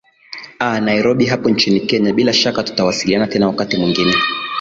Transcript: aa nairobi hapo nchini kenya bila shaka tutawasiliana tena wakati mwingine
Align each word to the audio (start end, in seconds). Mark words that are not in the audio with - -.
aa 0.61 0.79
nairobi 0.79 1.25
hapo 1.25 1.49
nchini 1.49 1.79
kenya 1.79 2.13
bila 2.13 2.33
shaka 2.33 2.63
tutawasiliana 2.63 3.27
tena 3.27 3.47
wakati 3.47 3.77
mwingine 3.77 4.13